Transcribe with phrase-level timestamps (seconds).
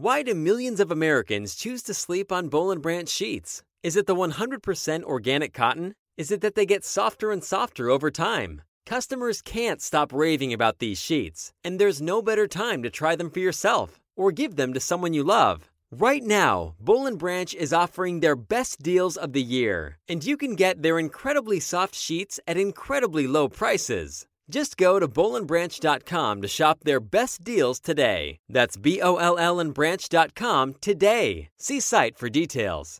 [0.00, 3.62] Why do millions of Americans choose to sleep on Boll and Branch sheets?
[3.82, 5.96] Is it the 100% organic cotton?
[6.16, 8.62] Is it that they get softer and softer over time?
[8.86, 13.28] Customers can't stop raving about these sheets, and there's no better time to try them
[13.28, 15.68] for yourself or give them to someone you love.
[15.90, 20.36] Right now, Boll and Branch is offering their best deals of the year, and you
[20.36, 24.28] can get their incredibly soft sheets at incredibly low prices.
[24.50, 28.38] Just go to bollandbranch.com to shop their best deals today.
[28.48, 31.50] That's B O L L and branch.com today.
[31.58, 32.98] See site for details.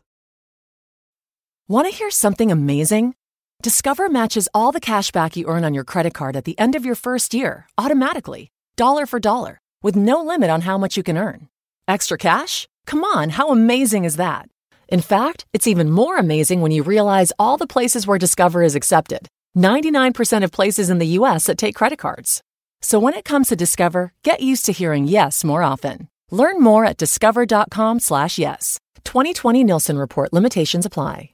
[1.67, 3.15] Want to hear something amazing?
[3.63, 6.75] Discover matches all the cash back you earn on your credit card at the end
[6.75, 11.03] of your first year automatically, dollar for dollar, with no limit on how much you
[11.03, 11.49] can earn.
[11.87, 12.67] Extra cash?
[12.85, 14.49] Come on, how amazing is that?
[14.87, 18.75] In fact, it's even more amazing when you realize all the places where Discover is
[18.75, 19.27] accepted
[19.59, 22.41] 99% of places in the US that take credit cards.
[22.81, 26.07] So when it comes to Discover, get used to hearing yes more often.
[26.31, 28.79] Learn more at discover.com/slash-yes.
[29.03, 31.31] 2020 Nielsen report limitations apply.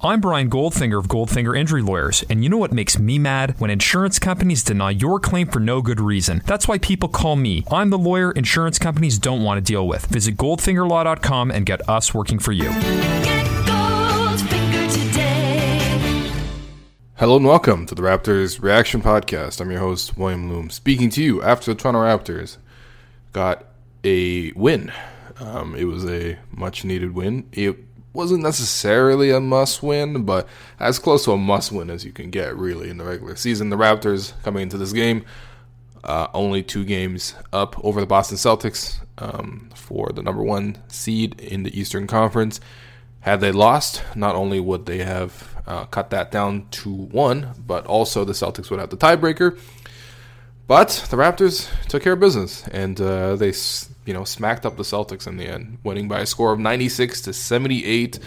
[0.00, 3.56] I'm Brian Goldfinger of Goldfinger Injury Lawyers, and you know what makes me mad?
[3.58, 6.40] When insurance companies deny your claim for no good reason.
[6.46, 7.64] That's why people call me.
[7.72, 10.06] I'm the lawyer insurance companies don't want to deal with.
[10.06, 12.70] Visit goldfingerlaw.com and get us working for you.
[17.18, 19.60] Hello and welcome to the Raptors Reaction Podcast.
[19.60, 22.58] I'm your host, William Lou, speaking to you after the Toronto Raptors
[23.32, 23.64] got
[24.04, 24.92] a win.
[25.40, 27.48] Um, it was a much needed win.
[27.50, 27.76] It
[28.12, 30.46] wasn't necessarily a must win, but
[30.78, 33.70] as close to a must win as you can get, really, in the regular season.
[33.70, 35.24] The Raptors coming into this game,
[36.04, 41.40] uh, only two games up over the Boston Celtics um, for the number one seed
[41.40, 42.60] in the Eastern Conference.
[43.22, 47.86] Had they lost, not only would they have uh, cut that down to one, but
[47.86, 49.60] also the Celtics would have the tiebreaker.
[50.66, 53.52] But the Raptors took care of business, and uh, they
[54.06, 57.20] you know smacked up the Celtics in the end, winning by a score of 96
[57.22, 58.18] to 78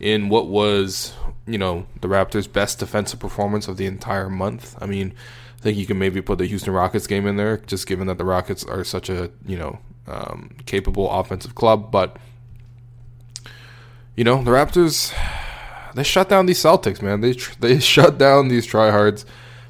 [0.00, 1.14] in what was
[1.46, 4.76] you know the Raptors' best defensive performance of the entire month.
[4.80, 5.14] I mean,
[5.58, 8.18] I think you can maybe put the Houston Rockets game in there, just given that
[8.18, 12.18] the Rockets are such a you know um, capable offensive club, but
[14.14, 15.14] you know the Raptors
[15.94, 17.20] they shut down these Celtics, man.
[17.20, 19.24] They they shut down these tryhards.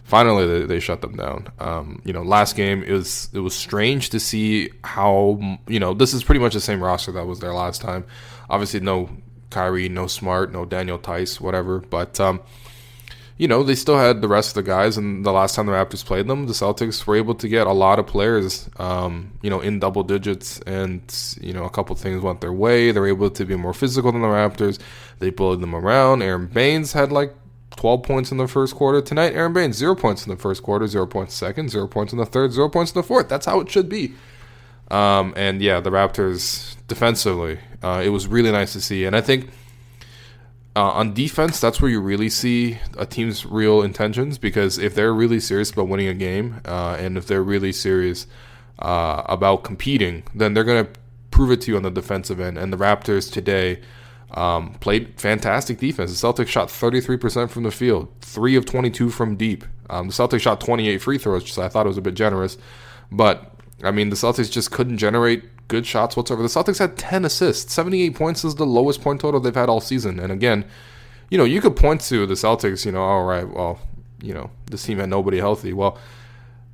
[0.05, 1.49] Finally, they, they shut them down.
[1.59, 5.95] Um, you know, last game it was it was strange to see how you know
[5.95, 8.05] this is pretty much the same roster that was there last time.
[8.51, 9.09] Obviously, no
[9.51, 11.81] Kyrie, no Smart, no Daniel Theis, whatever.
[11.81, 12.41] But um,
[13.39, 14.97] you know, they still had the rest of the guys.
[14.97, 17.73] And the last time the Raptors played them, the Celtics were able to get a
[17.73, 20.61] lot of players, um, you know, in double digits.
[20.61, 21.03] And,
[21.41, 22.93] you know, a couple things went their way.
[22.93, 24.79] They were able to be more physical than the Raptors.
[25.19, 26.23] They bullied them around.
[26.23, 27.35] Aaron Baynes had like
[27.77, 29.01] 12 points in the first quarter.
[29.01, 32.19] Tonight, Aaron Baynes, zero points in the first quarter, zero points second, zero points in
[32.19, 33.29] the third, zero points in the fourth.
[33.29, 34.15] That's how it should be.
[34.91, 39.05] Um, and yeah, the Raptors defensively, uh, it was really nice to see.
[39.05, 39.49] And I think
[40.75, 45.13] uh, on defense, that's where you really see a team's real intentions because if they're
[45.13, 48.27] really serious about winning a game uh, and if they're really serious
[48.79, 50.93] uh, about competing, then they're going to
[51.31, 52.57] prove it to you on the defensive end.
[52.57, 53.81] And the Raptors today
[54.31, 56.19] um, played fantastic defense.
[56.19, 59.65] The Celtics shot 33% from the field, 3 of 22 from deep.
[59.91, 62.57] Um, the Celtics shot 28 free throws, which I thought it was a bit generous.
[63.11, 66.43] But, I mean, the Celtics just couldn't generate good shots whatsoever.
[66.43, 67.73] The Celtics had 10 assists.
[67.73, 70.21] 78 points is the lowest point total they've had all season.
[70.21, 70.65] And again,
[71.31, 73.79] you know, you could point to the Celtics, you know, all right, well,
[74.23, 75.73] you know, this team had nobody healthy.
[75.73, 75.99] Well,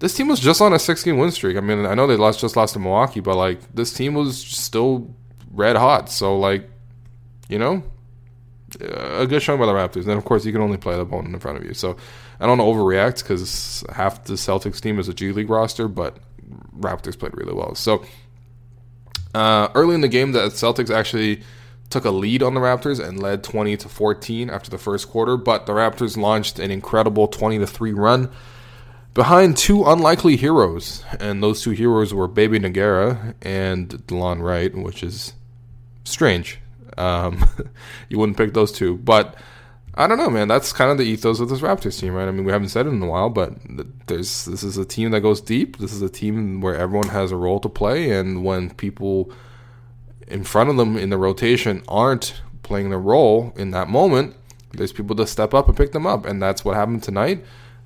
[0.00, 1.56] this team was just on a six game win streak.
[1.56, 4.38] I mean, I know they lost just lost to Milwaukee, but like this team was
[4.38, 5.14] still
[5.52, 6.10] red hot.
[6.10, 6.68] So like,
[7.48, 7.82] you know,
[8.80, 10.02] a good showing by the Raptors.
[10.02, 11.74] And of course you can only play the opponent in front of you.
[11.74, 11.96] So
[12.40, 16.18] I don't overreact because half the Celtics team is a G League roster, but
[16.78, 17.74] Raptors played really well.
[17.74, 18.04] So
[19.34, 21.42] uh, early in the game, the Celtics actually
[21.90, 25.36] took a lead on the Raptors and led 20 to 14 after the first quarter,
[25.36, 28.30] but the Raptors launched an incredible 20 to 3 run
[29.14, 35.02] behind two unlikely heroes, and those two heroes were Bebe Nogueira and Delon Wright, which
[35.02, 35.32] is
[36.04, 36.60] strange.
[36.96, 37.44] Um,
[38.08, 39.34] you wouldn't pick those two, but
[39.94, 40.48] I don't know, man.
[40.48, 42.28] That's kind of the ethos of this Raptors team, right?
[42.28, 43.54] I mean, we haven't said it in a while, but
[44.06, 45.78] there's this is a team that goes deep.
[45.78, 49.32] This is a team where everyone has a role to play, and when people,
[50.28, 54.36] in front of them in the rotation aren't playing the role in that moment,
[54.72, 57.44] there's people to step up and pick them up, and that's what happened tonight.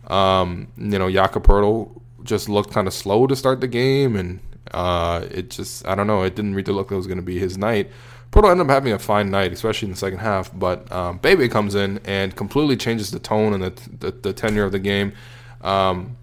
[0.08, 4.40] Um, you know, Jakob Poeltl just looked kind of slow to start the game, and
[4.70, 6.22] uh, it just I don't know.
[6.22, 7.90] It didn't really look like it was going to be his night.
[8.30, 10.50] Poeltl ended up having a fine night, especially in the second half.
[10.58, 14.64] But um, Bebe comes in and completely changes the tone and the, the, the tenure
[14.64, 15.12] of the game.
[15.60, 16.16] Um,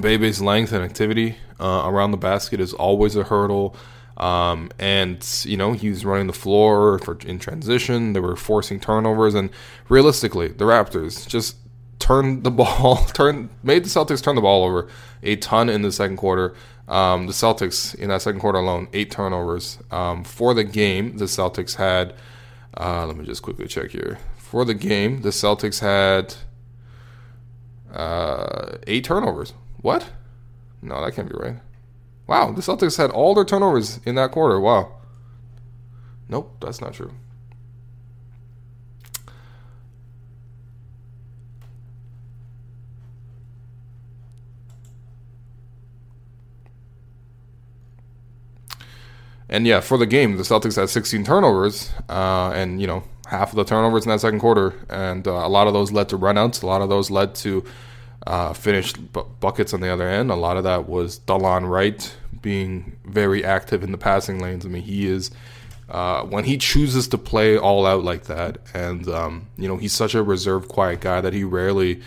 [0.00, 3.76] Bebe's length and activity uh, around the basket is always a hurdle.
[4.16, 8.12] Um, and you know he's running the floor for in transition.
[8.14, 9.50] They were forcing turnovers, and
[9.90, 11.56] realistically, the Raptors just
[11.98, 14.88] turned the ball, turned made the Celtics turn the ball over
[15.22, 16.54] a ton in the second quarter.
[16.88, 19.78] Um, the Celtics in that second quarter alone, eight turnovers.
[19.90, 22.14] Um, for the game, the Celtics had.
[22.78, 24.18] Uh, let me just quickly check here.
[24.36, 26.34] For the game, the Celtics had
[27.92, 29.54] uh, eight turnovers.
[29.80, 30.10] What?
[30.82, 31.56] No, that can't be right.
[32.26, 34.60] Wow, the Celtics had all their turnovers in that quarter.
[34.60, 34.92] Wow.
[36.28, 37.12] Nope, that's not true.
[49.48, 53.50] And yeah, for the game, the Celtics had 16 turnovers, uh, and you know half
[53.50, 56.18] of the turnovers in that second quarter, and uh, a lot of those led to
[56.18, 56.62] runouts.
[56.62, 57.64] A lot of those led to
[58.26, 60.30] uh, finished bu- buckets on the other end.
[60.30, 64.66] A lot of that was Delon Wright being very active in the passing lanes.
[64.66, 65.30] I mean, he is
[65.88, 69.92] uh, when he chooses to play all out like that, and um, you know he's
[69.92, 72.02] such a reserved, quiet guy that he rarely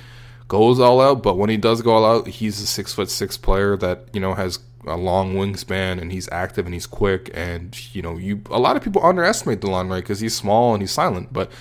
[0.50, 1.24] goes all out.
[1.24, 4.20] But when he does go all out, he's a six foot six player that you
[4.20, 8.42] know has a long wingspan and he's active and he's quick and you know you
[8.50, 11.52] a lot of people underestimate Delon Wright because he's small and he's silent but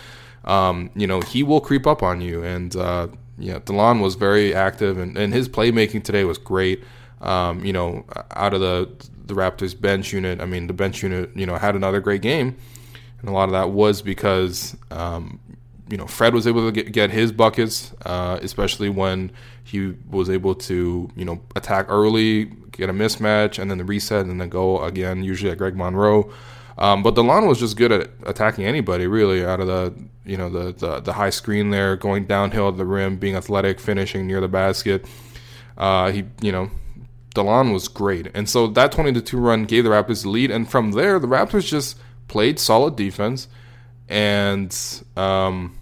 [0.45, 4.55] um, you know he will creep up on you and uh, yeah Delon was very
[4.55, 6.83] active and, and his playmaking today was great.
[7.21, 8.05] Um, you know
[8.37, 8.89] out of the
[9.27, 12.57] the Raptors bench unit I mean the bench unit you know had another great game
[13.21, 15.41] and a lot of that was because um,
[15.89, 19.31] you know Fred was able to get, get his buckets uh, especially when
[19.69, 24.25] he was able to you know attack early, get a mismatch, and then the reset,
[24.25, 25.23] and then go again.
[25.23, 26.33] Usually at Greg Monroe,
[26.79, 29.95] um, but Delon was just good at attacking anybody really out of the
[30.25, 33.81] you know the, the, the high screen there, going downhill at the rim, being athletic,
[33.81, 35.07] finishing near the basket.
[35.77, 36.71] Uh, he you know
[37.35, 40.51] Delon was great, and so that twenty to two run gave the Raptors the lead,
[40.51, 43.49] and from there the Raptors just played solid defense,
[44.09, 44.77] and
[45.17, 45.78] um,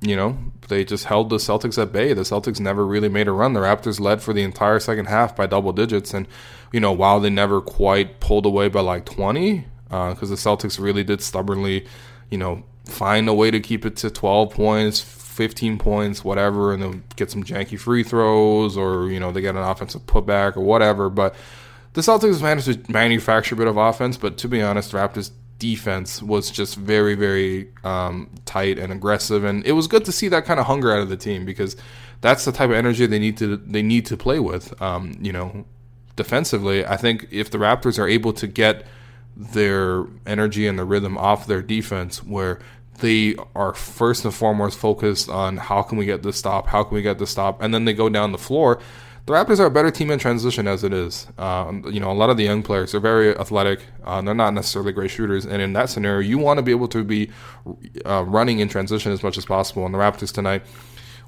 [0.00, 2.12] you know they just held the Celtics at bay.
[2.12, 3.52] The Celtics never really made a run.
[3.52, 6.28] The Raptors led for the entire second half by double digits, and
[6.72, 10.78] you know while they never quite pulled away by like twenty, because uh, the Celtics
[10.78, 11.86] really did stubbornly,
[12.30, 16.82] you know, find a way to keep it to twelve points, fifteen points, whatever, and
[16.82, 20.60] then get some janky free throws, or you know they get an offensive putback or
[20.60, 21.10] whatever.
[21.10, 21.34] But
[21.94, 26.22] the Celtics managed to manufacture a bit of offense, but to be honest, Raptors defense
[26.22, 30.44] was just very, very um, tight and aggressive, and it was good to see that
[30.44, 31.76] kind of hunger out of the team because
[32.20, 34.80] that's the type of energy they need to they need to play with.
[34.80, 35.64] Um, you know,
[36.16, 38.86] defensively, I think if the Raptors are able to get
[39.36, 42.60] their energy and the rhythm off their defense, where
[43.00, 46.94] they are first and foremost focused on how can we get this stop, how can
[46.94, 48.80] we get this stop, and then they go down the floor
[49.28, 51.26] the Raptors are a better team in transition as it is.
[51.36, 53.80] Uh, you know, a lot of the young players are very athletic.
[54.02, 56.88] Uh, they're not necessarily great shooters, and in that scenario, you want to be able
[56.88, 57.30] to be
[58.06, 59.84] uh, running in transition as much as possible.
[59.84, 60.62] And the Raptors tonight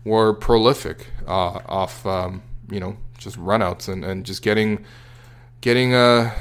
[0.02, 4.83] were prolific uh, off, um, you know, just runouts and, and just getting
[5.61, 6.35] getting uh,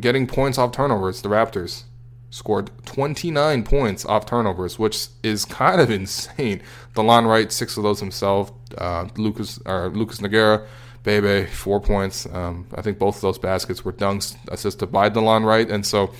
[0.00, 1.22] getting points off turnovers.
[1.22, 1.84] The Raptors
[2.28, 6.60] scored 29 points off turnovers, which is kind of insane.
[6.94, 8.52] Delon Wright, six of those himself.
[8.76, 10.66] Uh, Lucas or Lucas Nogueira
[11.02, 12.26] Bebe, four points.
[12.26, 15.68] Um, I think both of those baskets were dunks assisted by Delon Wright.
[15.70, 16.12] And so,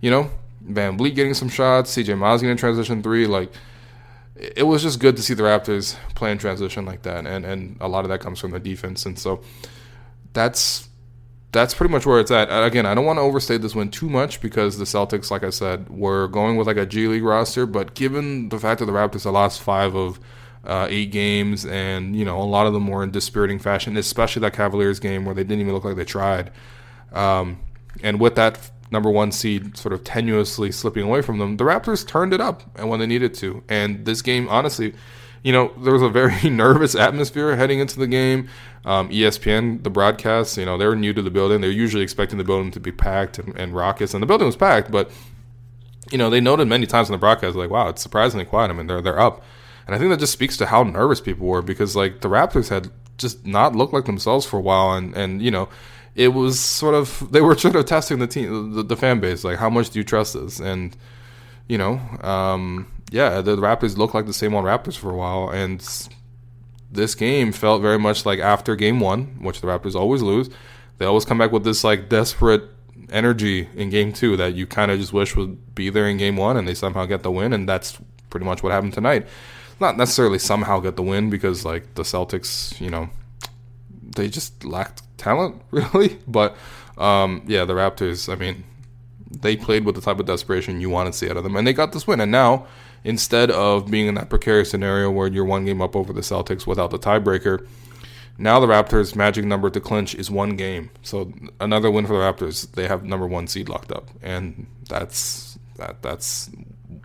[0.00, 0.30] you know,
[0.66, 3.26] VanVleet getting some shots, CJ Miles getting transition three.
[3.26, 3.52] Like,
[4.34, 7.26] it was just good to see the Raptors playing transition like that.
[7.26, 9.06] And, and a lot of that comes from the defense.
[9.06, 9.42] And so
[10.32, 10.88] that's
[11.52, 12.48] that's pretty much where it's at.
[12.50, 15.50] Again, I don't want to overstate this win too much because the Celtics, like I
[15.50, 17.64] said, were going with like a G League roster.
[17.64, 20.20] But given the fact that the Raptors have lost five of
[20.66, 24.40] uh, eight games, and you know a lot of them were in dispiriting fashion, especially
[24.40, 26.50] that Cavaliers game where they didn't even look like they tried.
[27.12, 27.60] Um,
[28.02, 32.06] and with that number one seed sort of tenuously slipping away from them, the Raptors
[32.06, 33.62] turned it up and when they needed to.
[33.68, 34.94] And this game, honestly,
[35.42, 38.48] you know, there was a very nervous atmosphere heading into the game.
[38.84, 41.60] Um, ESPN, the broadcast, you know, they were new to the building.
[41.60, 44.56] They're usually expecting the building to be packed and, and raucous, and the building was
[44.56, 44.90] packed.
[44.90, 45.10] But
[46.12, 48.74] you know, they noted many times in the broadcast, like, "Wow, it's surprisingly quiet." I
[48.74, 49.42] mean, they're they're up.
[49.86, 52.68] And I think that just speaks to how nervous people were because like the Raptors
[52.68, 55.68] had just not looked like themselves for a while, and and you know,
[56.14, 59.44] it was sort of they were sort of testing the team, the, the fan base,
[59.44, 60.58] like how much do you trust this?
[60.58, 60.96] And
[61.68, 65.50] you know, um, yeah, the Raptors looked like the same old Raptors for a while,
[65.50, 65.80] and
[66.90, 70.50] this game felt very much like after Game One, which the Raptors always lose.
[70.98, 72.64] They always come back with this like desperate
[73.10, 76.36] energy in Game Two that you kind of just wish would be there in Game
[76.36, 77.98] One, and they somehow get the win, and that's
[78.30, 79.26] pretty much what happened tonight.
[79.78, 83.10] Not necessarily somehow get the win because like the Celtics, you know,
[84.16, 86.56] they just lacked talent really, but
[86.98, 88.32] um, yeah, the Raptors.
[88.32, 88.64] I mean,
[89.30, 91.66] they played with the type of desperation you want to see out of them, and
[91.66, 92.20] they got this win.
[92.20, 92.66] And now,
[93.04, 96.66] instead of being in that precarious scenario where you're one game up over the Celtics
[96.66, 97.66] without the tiebreaker,
[98.38, 100.90] now the Raptors' magic number to clinch is one game.
[101.02, 102.70] So another win for the Raptors.
[102.72, 106.02] They have number one seed locked up, and that's that.
[106.02, 106.50] That's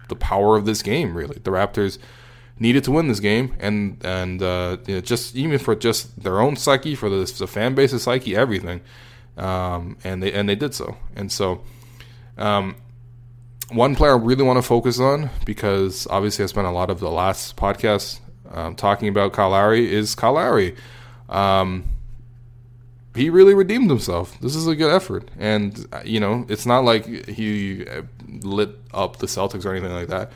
[0.10, 1.16] the power of this game.
[1.16, 1.98] Really, the Raptors
[2.62, 6.40] needed to win this game, and and uh, you know, just even for just their
[6.40, 8.82] own psyche, for the, the fan base's psyche, everything,
[9.36, 10.96] um, and they and they did so.
[11.16, 11.64] And so,
[12.38, 12.76] um,
[13.72, 17.00] one player I really want to focus on because obviously I spent a lot of
[17.00, 18.20] the last podcast
[18.52, 20.76] um, talking about Kyle Lowry is Kyle Lowry.
[21.30, 21.86] Um,
[23.16, 24.40] he really redeemed himself.
[24.40, 27.86] This is a good effort, and you know it's not like he
[28.44, 30.32] lit up the Celtics or anything like that.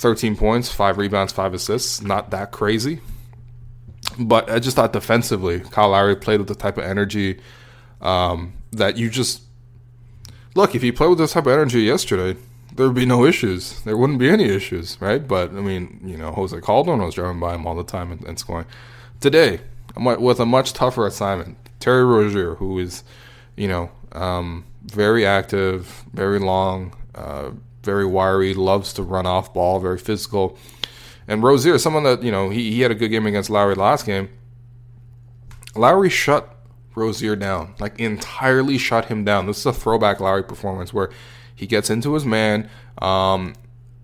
[0.00, 2.00] 13 points, five rebounds, five assists.
[2.00, 3.00] Not that crazy.
[4.18, 7.38] But I just thought defensively, Kyle Lowry played with the type of energy
[8.00, 9.42] um, that you just
[10.54, 10.74] look.
[10.74, 12.40] If he played with this type of energy yesterday,
[12.74, 13.82] there would be no issues.
[13.82, 15.26] There wouldn't be any issues, right?
[15.26, 18.24] But I mean, you know, Jose Calderon was driving by him all the time and,
[18.24, 18.66] and scoring.
[19.20, 19.60] Today,
[19.96, 23.04] with a much tougher assignment, Terry Rozier, who is,
[23.54, 27.50] you know, um, very active, very long, uh,
[27.82, 30.58] very wiry, loves to run off ball, very physical.
[31.26, 34.06] And Rozier, someone that, you know, he, he had a good game against Lowry last
[34.06, 34.28] game.
[35.74, 36.56] Lowry shut
[36.94, 39.46] Rozier down, like entirely shut him down.
[39.46, 41.10] This is a throwback Lowry performance where
[41.54, 42.68] he gets into his man.
[43.00, 43.54] Um,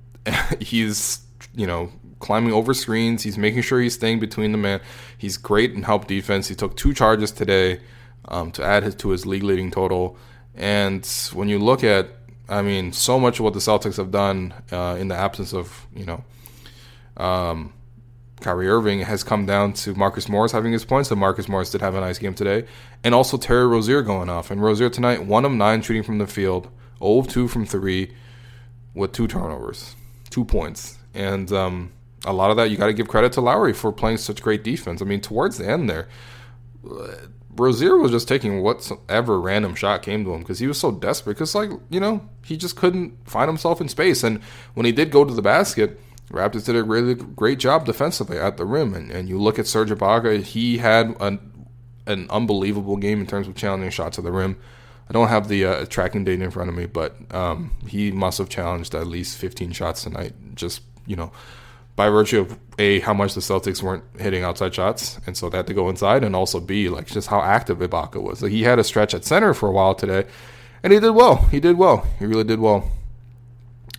[0.60, 1.20] he's,
[1.54, 1.90] you know,
[2.20, 3.22] climbing over screens.
[3.22, 4.80] He's making sure he's staying between the man.
[5.18, 6.48] He's great in help defense.
[6.48, 7.80] He took two charges today
[8.26, 10.16] um, to add his, to his league leading total.
[10.54, 12.08] And when you look at
[12.48, 15.86] I mean, so much of what the Celtics have done uh, in the absence of,
[15.94, 16.24] you know,
[17.16, 17.72] um,
[18.40, 21.08] Kyrie Irving has come down to Marcus Morris having his points.
[21.08, 22.66] So Marcus Morris did have a nice game today.
[23.02, 24.50] And also Terry Rozier going off.
[24.50, 28.12] And Rozier tonight, 1 of 9 shooting from the field, 0 of 2 from 3
[28.94, 29.94] with two turnovers,
[30.30, 30.98] two points.
[31.14, 31.92] And um,
[32.24, 34.62] a lot of that you got to give credit to Lowry for playing such great
[34.62, 35.00] defense.
[35.00, 36.08] I mean, towards the end there,
[37.58, 41.34] Rozier was just taking whatever random shot came to him because he was so desperate.
[41.34, 44.22] Because, like, you know, he just couldn't find himself in space.
[44.22, 44.42] And
[44.74, 48.56] when he did go to the basket, Raptors did a really great job defensively at
[48.56, 48.94] the rim.
[48.94, 51.68] And, and you look at Serge Ibaka, he had an,
[52.06, 54.56] an unbelievable game in terms of challenging shots at the rim.
[55.08, 58.38] I don't have the uh, tracking data in front of me, but um, he must
[58.38, 60.32] have challenged at least 15 shots tonight.
[60.56, 61.30] Just, you know,
[61.96, 65.56] by virtue of a how much the Celtics weren't hitting outside shots, and so they
[65.56, 68.42] had to go inside, and also b like just how active Ibaka was.
[68.42, 70.24] Like he had a stretch at center for a while today,
[70.82, 71.36] and he did well.
[71.50, 72.06] He did well.
[72.18, 72.90] He really did well.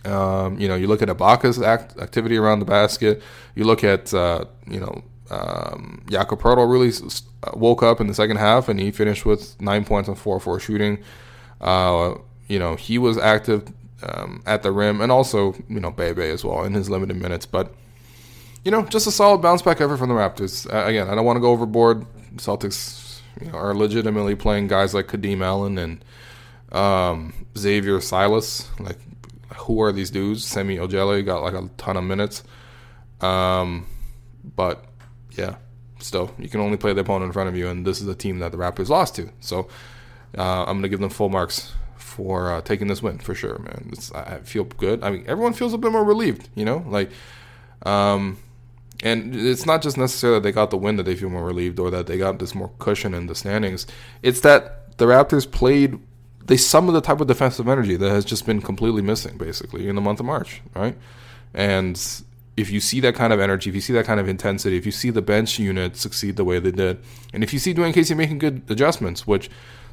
[0.04, 3.20] Um, you know, you look at Ibaka's act, activity around the basket.
[3.56, 6.92] You look at uh, you know um, Jakob Poeltl really
[7.54, 10.60] woke up in the second half, and he finished with nine points on four four
[10.60, 11.02] shooting.
[11.60, 12.14] Uh,
[12.46, 13.72] you know, he was active
[14.04, 17.44] um, at the rim, and also you know Bebe as well in his limited minutes,
[17.44, 17.74] but
[18.64, 20.72] you know, just a solid bounce back effort from the Raptors.
[20.72, 22.06] Uh, again, I don't want to go overboard.
[22.36, 26.04] Celtics you know, are legitimately playing guys like Kadeem Allen and
[26.72, 28.68] um, Xavier Silas.
[28.78, 28.98] Like,
[29.56, 30.44] who are these dudes?
[30.44, 32.42] Semi Ojeleye got like a ton of minutes.
[33.20, 33.86] Um,
[34.56, 34.84] but
[35.32, 35.56] yeah,
[35.98, 38.14] still, you can only play the opponent in front of you, and this is a
[38.14, 39.30] team that the Raptors lost to.
[39.40, 39.68] So
[40.36, 43.58] uh, I'm going to give them full marks for uh, taking this win for sure,
[43.58, 43.90] man.
[43.92, 45.02] It's, I feel good.
[45.02, 47.10] I mean, everyone feels a bit more relieved, you know, like.
[47.82, 48.38] Um,
[49.02, 51.78] and it's not just necessarily that they got the win that they feel more relieved
[51.78, 53.86] or that they got this more cushion in the standings.
[54.22, 55.98] It's that the Raptors played
[56.44, 59.94] they summoned the type of defensive energy that has just been completely missing basically in
[59.94, 60.96] the month of March, right?
[61.52, 62.00] And
[62.56, 64.86] if you see that kind of energy, if you see that kind of intensity, if
[64.86, 66.98] you see the bench unit succeed the way they did,
[67.34, 69.50] and if you see Dwane Casey making good adjustments, which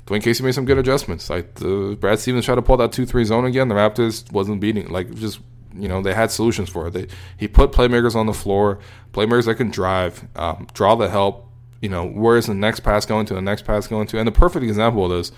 [0.07, 1.29] Dwane Casey made some good adjustments.
[1.29, 3.67] Like the Brad Stevens tried to pull that two three zone again.
[3.69, 5.39] The Raptors wasn't beating like just
[5.77, 6.91] you know they had solutions for it.
[6.91, 8.79] They he put playmakers on the floor,
[9.13, 11.49] playmakers that can drive, um, draw the help.
[11.81, 13.33] You know where is the next pass going to?
[13.33, 14.19] The next pass going to?
[14.19, 15.31] And the perfect example of this,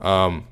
[0.00, 0.46] um,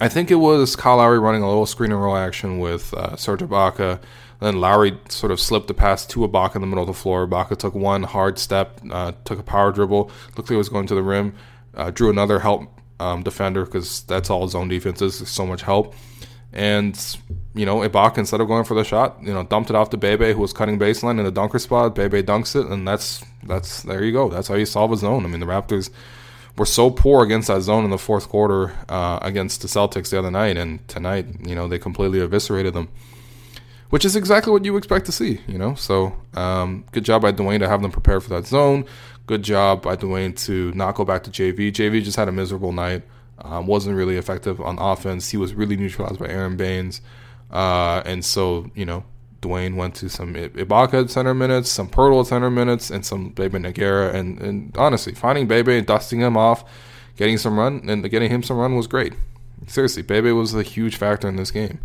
[0.00, 3.16] I think it was Kyle Lowry running a little screen and roll action with uh,
[3.16, 4.00] Serge Ibaka.
[4.40, 7.26] Then Lowry sort of slipped the pass to Ibaka in the middle of the floor.
[7.26, 10.88] Ibaka took one hard step, uh, took a power dribble, looked like it was going
[10.88, 11.34] to the rim.
[11.74, 15.28] Uh, drew another help um, defender because that's all zone defense is.
[15.28, 15.94] So much help.
[16.52, 17.16] And,
[17.54, 19.96] you know, Ibaka, instead of going for the shot, you know, dumped it off to
[19.96, 21.94] Bebe, who was cutting baseline in the dunker spot.
[21.94, 24.28] Bebe dunks it, and that's, that's there you go.
[24.28, 25.24] That's how you solve a zone.
[25.24, 25.90] I mean, the Raptors
[26.56, 30.18] were so poor against that zone in the fourth quarter uh, against the Celtics the
[30.18, 32.88] other night, and tonight, you know, they completely eviscerated them,
[33.90, 35.74] which is exactly what you expect to see, you know.
[35.74, 38.84] So, um, good job by Dwane to have them prepared for that zone.
[39.26, 41.72] Good job by Dwane to not go back to JV.
[41.72, 43.02] JV just had a miserable night.
[43.38, 45.30] Um, wasn't really effective on offense.
[45.30, 47.00] He was really neutralized by Aaron Baynes.
[47.50, 49.04] uh, and so you know
[49.42, 54.14] Dwane went to some Ibaka center minutes, some Poeltl center minutes, and some Bebe Nogueira.
[54.14, 56.64] And, and honestly, finding Bebe and dusting him off,
[57.16, 59.14] getting some run, and getting him some run was great.
[59.66, 61.80] Seriously, Bebe was a huge factor in this game.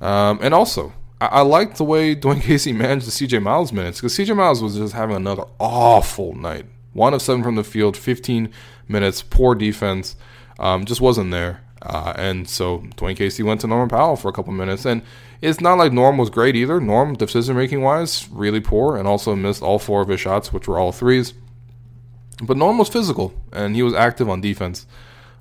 [0.00, 4.00] Um, and also, I, I liked the way Dwane Casey managed the CJ Miles minutes
[4.00, 6.66] because CJ Miles was just having another awful night.
[6.92, 8.52] One of seven from the field, 15
[8.88, 10.16] minutes, poor defense,
[10.60, 11.62] um, just wasn't there.
[11.82, 14.84] Uh, and so Dwane Casey went to Norman Powell for a couple minutes.
[14.84, 15.02] And
[15.40, 16.80] it's not like Norm was great either.
[16.80, 20.68] Norm, decision making wise, really poor and also missed all four of his shots, which
[20.68, 21.32] were all threes.
[22.42, 24.86] But Norm was physical and he was active on defense.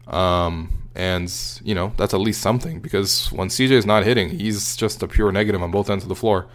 [0.08, 1.32] Um, and,
[1.64, 5.08] you know, that's at least something because when CJ is not hitting, he's just a
[5.08, 6.48] pure negative on both ends of the floor.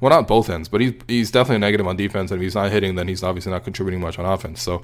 [0.00, 2.30] Well, not both ends, but he's, he's definitely negative on defense.
[2.30, 4.60] And if he's not hitting, then he's obviously not contributing much on offense.
[4.60, 4.82] So,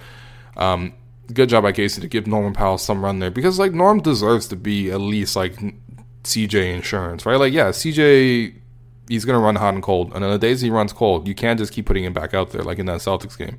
[0.57, 0.95] um,
[1.35, 4.49] good job by Casey to give Norman Powell some run there because like Norm deserves
[4.49, 5.57] to be at least like
[6.25, 7.39] CJ insurance, right?
[7.39, 8.55] Like yeah, CJ
[9.09, 11.59] he's gonna run hot and cold, and on the days he runs cold, you can't
[11.59, 13.59] just keep putting him back out there like in that Celtics game.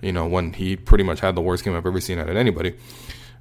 [0.00, 2.36] You know when he pretty much had the worst game I've ever seen out of
[2.36, 2.74] anybody.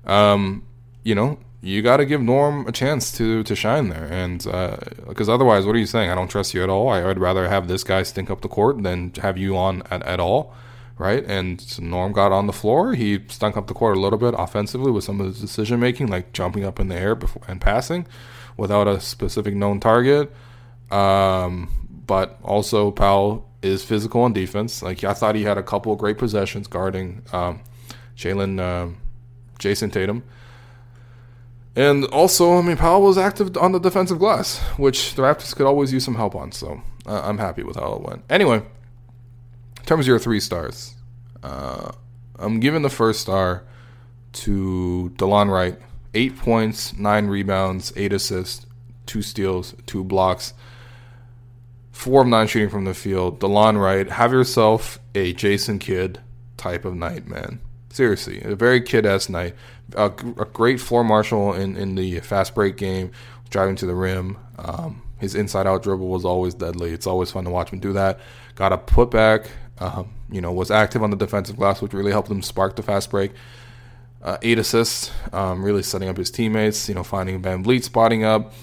[0.06, 0.66] Um,
[1.04, 4.40] you know you got to give Norm a chance to to shine there, and
[5.08, 6.10] because uh, otherwise, what are you saying?
[6.10, 6.90] I don't trust you at all.
[6.90, 10.04] I, would rather have this guy stink up the court than have you on at,
[10.04, 10.54] at all
[10.98, 11.24] right?
[11.26, 12.94] And Norm got on the floor.
[12.94, 16.08] He stunk up the court a little bit offensively with some of his decision making,
[16.08, 18.06] like jumping up in the air before, and passing
[18.58, 20.32] without a specific known target.
[20.92, 24.84] Um, but also Powell is physical on defense.
[24.84, 27.62] Like I thought he had a couple great possessions guarding um,
[28.16, 28.94] Jalen, uh,
[29.60, 30.24] Jayson Tatum.
[31.76, 35.66] And also, I mean, Powell was active on the defensive glass, which the Raptors could
[35.66, 36.52] always use some help on.
[36.52, 38.24] So uh, I'm happy with how it went.
[38.30, 38.62] Anyway,
[39.84, 40.96] in terms of your three stars,
[41.44, 41.92] uh,
[42.40, 43.66] I'm giving the first star
[44.32, 45.78] to Delon Wright.
[46.14, 48.66] Eight points, nine rebounds, eight assists,
[49.06, 50.54] two steals, two blocks,
[51.92, 53.42] four of nine shooting from the field.
[53.42, 56.22] Delon Wright, have yourself a Jason Kidd
[56.56, 57.60] type of night, man.
[57.90, 59.54] Seriously, a very kid-esque night.
[59.98, 63.12] A, a great floor marshal in, in the fast break game,
[63.50, 64.38] driving to the rim.
[64.58, 66.92] Um, his inside-out dribble was always deadly.
[66.92, 68.22] It's always fun to watch him do that.
[68.56, 69.48] Got a putback
[69.84, 72.84] um, you know, was active on the defensive glass, which really helped him spark the
[72.84, 73.32] fast break.
[74.22, 76.88] Uh, eight assists, um, really setting up his teammates.
[76.88, 78.54] You know, finding VanVleet spotting up,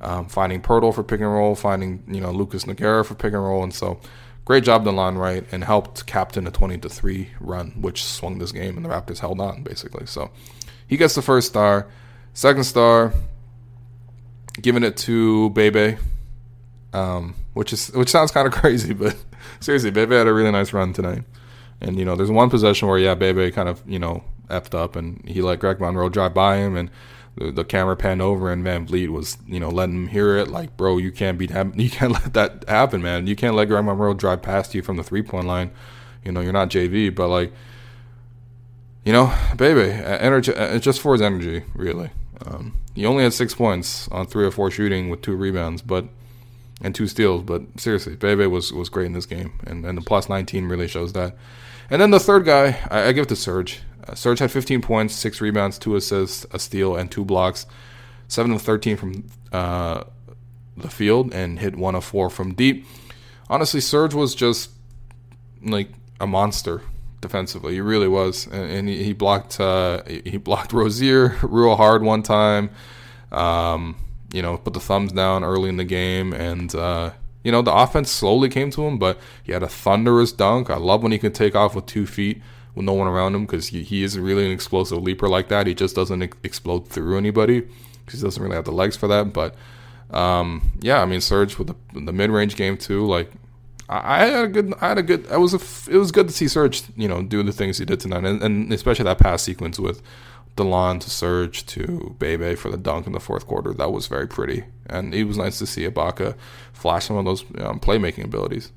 [0.00, 3.44] um, finding Poeltl for pick and roll, finding you know Lucas Nogueira for pick and
[3.44, 4.00] roll, and so
[4.46, 8.52] great job Delon Wright and helped captain a twenty to three run, which swung this
[8.52, 10.06] game, and the Raptors held on basically.
[10.06, 10.30] So
[10.86, 11.86] he gets the first star.
[12.32, 13.12] Second star,
[14.62, 15.98] giving it to Bebe,
[16.94, 19.14] um, which is which sounds kind of crazy, but
[19.60, 21.24] seriously, Bebe had a really nice run tonight.
[21.80, 24.96] And you know, there's one possession where yeah, Bebe kind of you know effed up,
[24.96, 26.90] and he let Greg Monroe drive by him, and
[27.36, 30.76] the, the camera panned over, and VanVleet was you know letting him hear it, like
[30.76, 33.26] bro, you can't be you can't let that happen, man.
[33.26, 35.72] You can't let Greg Monroe drive past you from the three point line.
[36.24, 37.52] You know, you're not JV, but like.
[39.04, 42.10] You know, Bebe, energy, just for his energy, really.
[42.46, 46.06] Um, he only had six points on three or four shooting with two rebounds, but
[46.82, 47.42] and two steals.
[47.42, 50.88] But seriously, Bebe was was great in this game, and and the plus 19 really
[50.88, 51.34] shows that.
[51.90, 53.80] And then the third guy, I, I give it to Serge.
[54.06, 57.66] Uh, Serge had 15 points, six rebounds, two assists, a steal, and two blocks.
[58.28, 60.04] Seven of 13 from uh,
[60.76, 62.86] the field, and hit one of four from deep.
[63.50, 64.70] Honestly, Serge was just
[65.62, 66.82] like a monster
[67.20, 67.74] defensively.
[67.74, 72.22] He really was, and, and he, he, blocked uh, he blocked Rozier real hard one
[72.22, 72.70] time.
[73.30, 73.96] Um,
[74.32, 77.12] you know, put the thumbs down early in the game, and uh,
[77.44, 78.98] you know the offense slowly came to him.
[78.98, 80.70] But he had a thunderous dunk.
[80.70, 82.42] I love when he can take off with two feet
[82.74, 85.66] with no one around him because he, he is really an explosive leaper like that.
[85.66, 87.60] He just doesn't ex- explode through anybody
[88.04, 89.32] because he doesn't really have the legs for that.
[89.32, 89.54] But
[90.10, 93.06] um, yeah, I mean, Serge with the, the mid range game too.
[93.06, 93.30] Like
[93.88, 95.30] I, had a good, I had a good.
[95.30, 97.84] I was a, it was good to see Serge, you know, do the things he
[97.84, 100.02] did tonight, and, and especially that pass sequence with
[100.56, 103.72] Delon to Serge to Bebe for the dunk in the fourth quarter.
[103.72, 106.34] That was very pretty, and it was nice to see Ibaka
[106.72, 108.72] flash some of those um, playmaking abilities.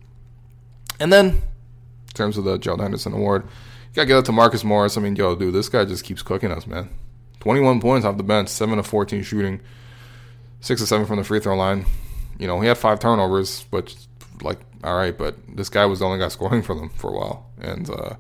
[1.00, 3.50] And then, in terms of the Gerald Henderson Award, you
[3.96, 4.98] Gotta get it to Marcus Morris.
[4.98, 6.90] I mean, yo, dude, this guy just keeps cooking us, man.
[7.40, 9.62] 21 points off the bench, 7 of 14 shooting,
[10.62, 11.86] 6 of 7 from the free throw line.
[12.38, 13.96] You know, he had five turnovers, but
[14.42, 17.14] like, all right, but this guy was the only guy scoring for them for a
[17.14, 17.50] while.
[17.62, 18.16] And, uh,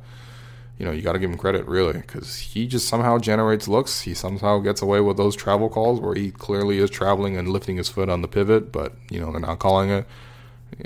[0.78, 4.02] you know, you got to give him credit, really, because he just somehow generates looks.
[4.02, 7.78] He somehow gets away with those travel calls where he clearly is traveling and lifting
[7.78, 10.06] his foot on the pivot, but, you know, they're not calling it.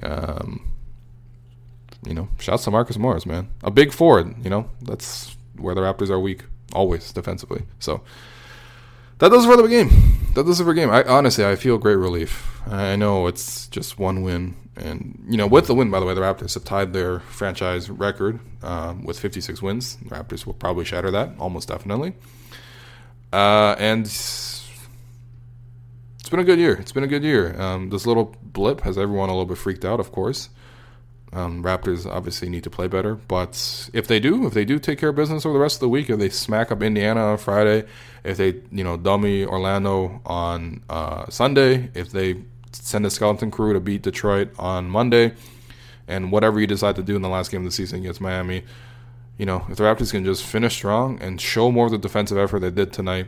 [0.04, 0.72] Um,
[2.06, 3.50] you know, shouts to Marcus Morris, man.
[3.64, 7.64] A big forward, you know, that's where the Raptors are weak, always defensively.
[7.80, 8.02] So
[9.18, 9.90] that does it for the game.
[10.36, 10.90] That does it for the game.
[10.90, 12.62] I honestly, I feel great relief.
[12.68, 16.14] I know it's just one win, and you know, with the win, by the way,
[16.14, 19.98] the Raptors have tied their franchise record um, with 56 wins.
[19.98, 22.14] The Raptors will probably shatter that, almost definitely.
[23.32, 24.70] Uh, and it's
[26.30, 26.76] been a good year.
[26.76, 27.60] It's been a good year.
[27.60, 30.50] Um, this little blip has everyone a little bit freaked out, of course.
[31.32, 34.98] Um, Raptors obviously need to play better, but if they do, if they do take
[34.98, 37.38] care of business over the rest of the week, if they smack up Indiana on
[37.38, 37.86] Friday,
[38.24, 43.74] if they you know dummy Orlando on uh, Sunday, if they send a skeleton crew
[43.74, 45.34] to beat Detroit on Monday,
[46.08, 48.64] and whatever you decide to do in the last game of the season against Miami,
[49.38, 52.38] you know if the Raptors can just finish strong and show more of the defensive
[52.38, 53.28] effort they did tonight,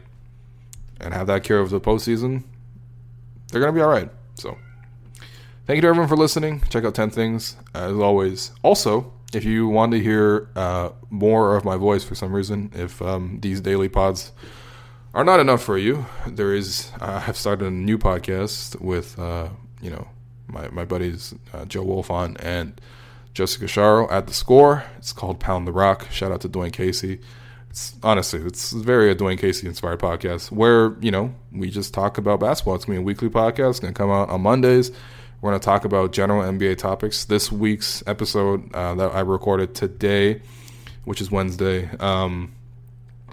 [0.99, 2.43] and have that carry over the postseason,
[3.51, 4.09] they're gonna be all right.
[4.35, 4.57] So.
[5.67, 6.63] Thank you to everyone for listening.
[6.69, 8.51] Check out 10 Things, as always.
[8.63, 13.01] Also, if you want to hear uh, more of my voice for some reason, if
[13.01, 14.31] um, these daily pods
[15.13, 19.49] are not enough for you, there is, uh, I've started a new podcast with, uh,
[19.81, 20.07] you know,
[20.47, 22.79] my, my buddies uh, Joe Wolfond and
[23.33, 24.83] Jessica Sharo at the score.
[24.97, 26.09] It's called Pound the Rock.
[26.11, 27.19] Shout out to Dwane Casey.
[27.69, 32.17] It's honestly, it's very a Dwane Casey inspired podcast where, you know, we just talk
[32.17, 32.75] about basketball.
[32.75, 33.71] It's going to be a weekly podcast.
[33.71, 34.91] It's going to come out on Mondays.
[35.41, 37.25] We're going to talk about general NBA topics.
[37.25, 40.41] This week's episode uh, that I recorded today,
[41.05, 42.53] which is Wednesday, um,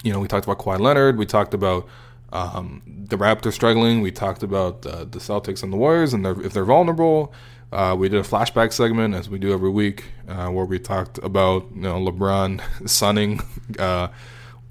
[0.02, 1.16] you know, we talked about Kawhi Leonard.
[1.16, 1.88] We talked about
[2.32, 4.00] um, the Raptors struggling.
[4.00, 7.32] We talked about uh, the Celtics and the Warriors and if they're vulnerable.
[7.70, 11.18] Uh, we did a flashback segment as we do every week, uh, where we talked
[11.18, 13.40] about you know LeBron sunning
[13.78, 14.08] uh,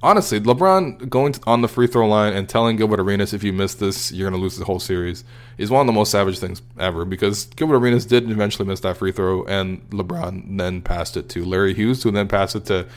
[0.01, 3.75] honestly, LeBron going on the free throw line and telling Gilbert Arenas, if you miss
[3.75, 5.23] this, you're going to lose the whole series,
[5.57, 8.97] is one of the most savage things ever because Gilbert Arenas did eventually miss that
[8.97, 12.87] free throw, and LeBron then passed it to Larry Hughes, who then passed it to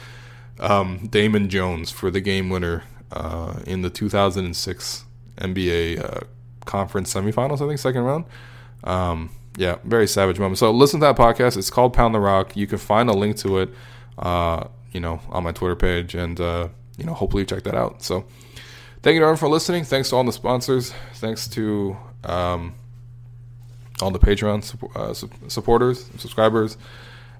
[0.61, 5.05] um, Damon Jones for the game winner uh, in the 2006
[5.37, 6.21] NBA uh,
[6.65, 8.25] conference semifinals, I think, second round.
[8.83, 10.59] Um, yeah, very savage moment.
[10.59, 11.57] So listen to that podcast.
[11.57, 12.55] It's called Pound the Rock.
[12.55, 13.69] You can find a link to it,
[14.17, 17.75] uh, you know, on my Twitter page and uh, you know, hopefully you check that
[17.75, 18.01] out.
[18.03, 18.25] So
[19.01, 19.83] thank you everyone for listening.
[19.83, 20.93] Thanks to all the sponsors.
[21.15, 22.75] Thanks to um,
[24.01, 25.13] all the Patreon uh,
[25.49, 26.77] supporters, subscribers.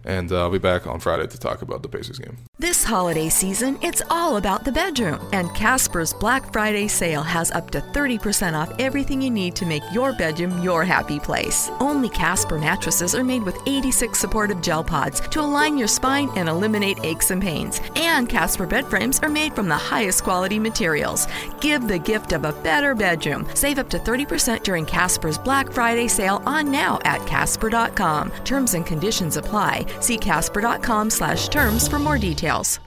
[0.06, 2.38] And uh, I'll be back on Friday to talk about the Pacers game.
[2.58, 5.20] This holiday season, it's all about the bedroom.
[5.32, 9.84] And Casper's Black Friday sale has up to 30% off everything you need to make
[9.92, 11.70] your bedroom your happy place.
[11.80, 16.50] Only Casper mattresses are made with 86 supportive gel pods to align your spine and
[16.50, 17.82] eliminate aches and pains.
[17.96, 21.28] And Casper bed frames are made from the highest quality materials.
[21.60, 23.48] Give the gift of a better bedroom.
[23.54, 28.32] Save up to 30% during Casper's Black Friday sale on now at casper.com.
[28.44, 29.86] Terms and conditions apply.
[30.00, 32.80] See casper.com slash terms for more details.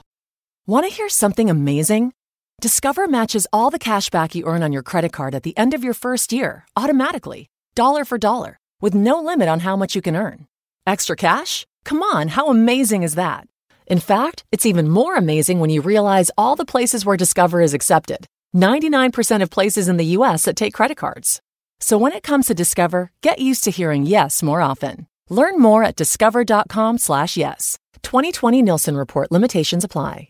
[0.67, 2.13] Want to hear something amazing?
[2.59, 5.73] Discover matches all the cash back you earn on your credit card at the end
[5.75, 10.01] of your first year automatically, dollar for dollar, with no limit on how much you
[10.01, 10.47] can earn.
[10.87, 11.67] Extra cash?
[11.83, 13.47] Come on, how amazing is that?
[13.85, 17.73] In fact, it's even more amazing when you realize all the places where Discover is
[17.75, 21.41] accepted 99% of places in the US that take credit cards.
[21.79, 25.07] So when it comes to Discover, get used to hearing yes more often.
[25.29, 27.79] Learn more at discover.com slash yes.
[28.03, 30.29] 2020 Nielsen Report limitations apply.